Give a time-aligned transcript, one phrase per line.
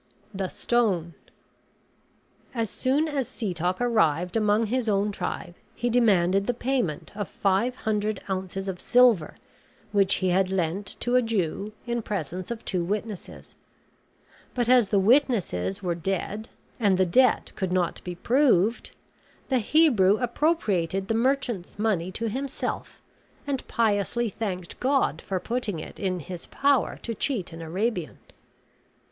[0.33, 1.13] THE STONE
[2.55, 7.75] As soon as Setoc arrived among his own tribe he demanded the payment of five
[7.75, 9.35] hundred ounces of silver,
[9.91, 13.55] which he had lent to a Jew in presence of two witnesses;
[14.55, 16.49] but as the witnesses were dead,
[16.79, 18.89] and the debt could not be proved,
[19.49, 23.03] the Hebrew appropriated the merchant's money to himself,
[23.45, 28.17] and piously thanked God for putting it in his power to cheat an Arabian.